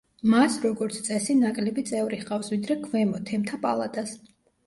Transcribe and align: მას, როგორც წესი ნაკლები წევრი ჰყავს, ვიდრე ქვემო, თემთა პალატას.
მას, 0.33 0.53
როგორც 0.67 0.95
წესი 1.07 1.33
ნაკლები 1.41 1.83
წევრი 1.91 2.19
ჰყავს, 2.21 2.49
ვიდრე 2.53 2.79
ქვემო, 2.87 3.23
თემთა 3.29 3.59
პალატას. 3.67 4.17